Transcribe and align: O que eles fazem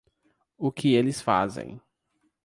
O 0.57 0.71
que 0.71 0.95
eles 0.95 1.21
fazem 1.21 1.79